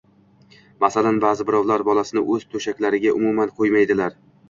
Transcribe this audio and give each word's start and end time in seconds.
Masalan, 0.85 1.19
baʼzi 1.27 1.47
birovlar 1.51 1.85
bolasini 1.91 2.25
o‘z 2.39 2.51
to‘shaklariga 2.57 3.17
umuman 3.23 3.57
qo‘ymaydilar 3.61 4.23